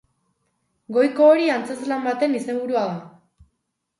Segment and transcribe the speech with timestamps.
[0.95, 2.97] Goiko hori antzezlan baten izenburua da.